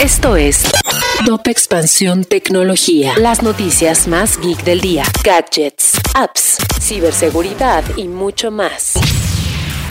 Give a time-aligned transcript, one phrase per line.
[0.00, 0.62] Esto es
[1.26, 3.14] Top Expansión Tecnología.
[3.18, 5.02] Las noticias más geek del día.
[5.24, 8.94] Gadgets, apps, ciberseguridad y mucho más.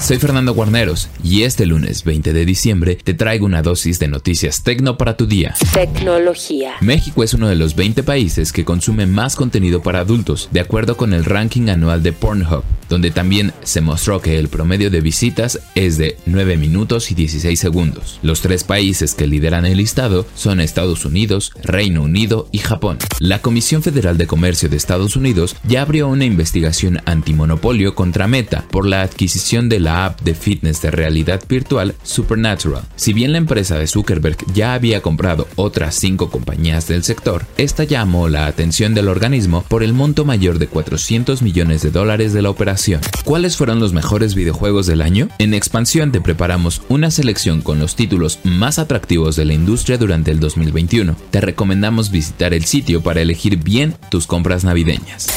[0.00, 4.64] Soy Fernando Guarneros y este lunes 20 de diciembre te traigo una dosis de noticias
[4.64, 5.54] tecno para tu día.
[5.72, 6.72] Tecnología.
[6.80, 10.96] México es uno de los 20 países que consume más contenido para adultos, de acuerdo
[10.96, 15.58] con el ranking anual de Pornhub, donde también se mostró que el promedio de visitas
[15.74, 18.18] es de 9 minutos y 16 segundos.
[18.22, 22.98] Los tres países que lideran el listado son Estados Unidos, Reino Unido y Japón.
[23.18, 28.66] La Comisión Federal de Comercio de Estados Unidos ya abrió una investigación antimonopolio contra Meta
[28.70, 32.82] por la adquisición de la app de fitness de realidad virtual Supernatural.
[32.96, 37.84] Si bien la empresa de Zuckerberg ya había comprado otras cinco compañías del sector, esta
[37.84, 42.42] llamó la atención del organismo por el monto mayor de 400 millones de dólares de
[42.42, 42.81] la operación.
[43.24, 45.28] ¿Cuáles fueron los mejores videojuegos del año?
[45.38, 50.32] En expansión te preparamos una selección con los títulos más atractivos de la industria durante
[50.32, 51.14] el 2021.
[51.30, 55.28] Te recomendamos visitar el sitio para elegir bien tus compras navideñas.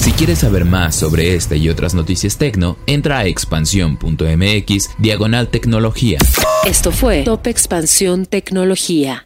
[0.00, 6.18] Si quieres saber más sobre esta y otras noticias tecno, entra a expansión.mx diagonal tecnología.
[6.64, 9.25] Esto fue Top Expansión Tecnología.